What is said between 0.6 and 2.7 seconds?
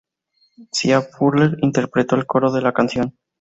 Sia Furler interpretó el coro de